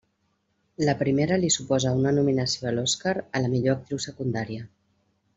[0.87, 4.65] La primera li suposa una nominació a l'Oscar a la millor actriu secundària.